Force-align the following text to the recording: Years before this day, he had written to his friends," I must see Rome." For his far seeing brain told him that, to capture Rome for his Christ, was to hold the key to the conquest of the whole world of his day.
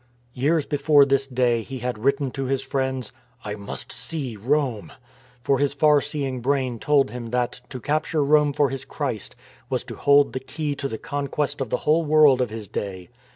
Years 0.33 0.65
before 0.65 1.05
this 1.05 1.27
day, 1.27 1.61
he 1.61 1.77
had 1.77 1.99
written 1.99 2.31
to 2.31 2.45
his 2.45 2.63
friends," 2.63 3.11
I 3.45 3.53
must 3.53 3.91
see 3.91 4.35
Rome." 4.35 4.91
For 5.43 5.59
his 5.59 5.73
far 5.75 6.01
seeing 6.01 6.39
brain 6.41 6.79
told 6.79 7.11
him 7.11 7.27
that, 7.27 7.61
to 7.69 7.79
capture 7.79 8.23
Rome 8.23 8.51
for 8.51 8.69
his 8.71 8.83
Christ, 8.83 9.35
was 9.69 9.83
to 9.83 9.93
hold 9.95 10.33
the 10.33 10.39
key 10.39 10.73
to 10.73 10.87
the 10.87 10.97
conquest 10.97 11.61
of 11.61 11.69
the 11.69 11.77
whole 11.85 12.03
world 12.03 12.41
of 12.41 12.49
his 12.49 12.67
day. 12.67 13.09